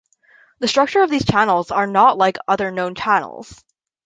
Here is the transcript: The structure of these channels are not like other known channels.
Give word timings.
The 0.57 0.67
structure 0.67 1.03
of 1.03 1.11
these 1.11 1.23
channels 1.25 1.69
are 1.69 1.85
not 1.85 2.17
like 2.17 2.39
other 2.47 2.71
known 2.71 2.95
channels. 2.95 3.63